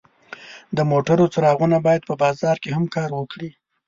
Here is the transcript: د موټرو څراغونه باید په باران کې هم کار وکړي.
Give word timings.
د 0.77 0.79
موټرو 0.91 1.25
څراغونه 1.33 1.77
باید 1.85 2.01
په 2.09 2.13
باران 2.21 2.57
کې 2.63 2.69
هم 2.75 2.85
کار 2.95 3.09
وکړي. 3.19 3.49